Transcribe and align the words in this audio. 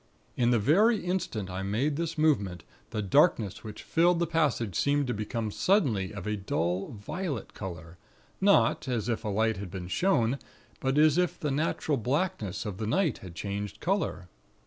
In 0.35 0.49
the 0.49 0.57
very 0.57 0.97
instant 1.05 1.51
I 1.51 1.61
made 1.61 1.95
this 1.95 2.17
movement, 2.17 2.63
the 2.89 3.03
darkness 3.03 3.63
which 3.63 3.83
filled 3.83 4.17
the 4.17 4.25
passage 4.25 4.73
seemed 4.75 5.05
to 5.05 5.13
become 5.13 5.51
suddenly 5.51 6.11
of 6.11 6.25
a 6.25 6.35
dull 6.35 6.87
violet 6.93 7.53
color; 7.53 7.99
not, 8.41 8.87
as 8.87 9.07
if 9.07 9.23
a 9.23 9.29
light 9.29 9.57
had 9.57 9.69
been 9.69 9.87
shone; 9.87 10.39
but 10.79 10.97
as 10.97 11.19
if 11.19 11.39
the 11.39 11.51
natural 11.51 11.99
blackness 11.99 12.65
of 12.65 12.77
the 12.79 12.87
night 12.87 13.19
had 13.19 13.35
changed 13.35 13.79
color. 13.79 14.27